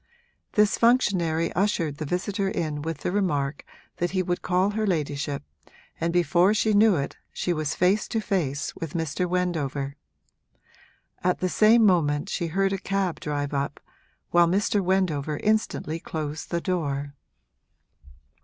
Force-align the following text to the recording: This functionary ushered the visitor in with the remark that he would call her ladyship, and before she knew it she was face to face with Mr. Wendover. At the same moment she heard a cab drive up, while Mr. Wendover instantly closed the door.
This 0.53 0.79
functionary 0.79 1.53
ushered 1.53 1.97
the 1.99 2.07
visitor 2.07 2.49
in 2.49 2.81
with 2.81 3.01
the 3.01 3.11
remark 3.11 3.63
that 3.97 4.09
he 4.09 4.23
would 4.23 4.41
call 4.41 4.71
her 4.71 4.87
ladyship, 4.87 5.43
and 5.99 6.11
before 6.11 6.55
she 6.55 6.73
knew 6.73 6.95
it 6.95 7.17
she 7.31 7.53
was 7.53 7.75
face 7.75 8.07
to 8.07 8.19
face 8.19 8.75
with 8.75 8.95
Mr. 8.95 9.29
Wendover. 9.29 9.95
At 11.23 11.37
the 11.37 11.49
same 11.49 11.85
moment 11.85 12.29
she 12.29 12.47
heard 12.47 12.73
a 12.73 12.79
cab 12.79 13.19
drive 13.19 13.53
up, 13.53 13.79
while 14.31 14.47
Mr. 14.47 14.81
Wendover 14.83 15.37
instantly 15.37 15.99
closed 15.99 16.49
the 16.49 16.61
door. 16.61 17.13